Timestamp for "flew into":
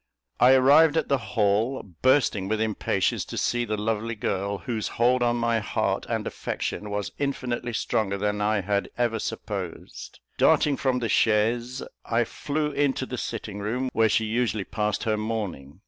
12.23-13.05